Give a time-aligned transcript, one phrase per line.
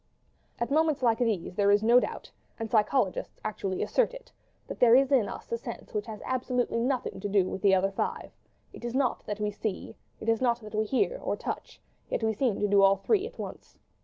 [0.59, 5.29] At moments like these there is no doubt—and psychologists actually assert it—that there is in
[5.29, 8.31] us a sense which has absolutely nothing to do with the other five:
[8.73, 11.79] it is not that we see, it is not that we hear or touch,
[12.09, 13.77] yet we seem to do all three at once.